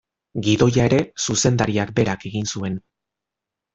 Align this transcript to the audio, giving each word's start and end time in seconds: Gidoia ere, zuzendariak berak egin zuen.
Gidoia 0.45 0.87
ere, 0.91 1.01
zuzendariak 1.25 1.93
berak 2.01 2.29
egin 2.31 2.51
zuen. 2.57 2.81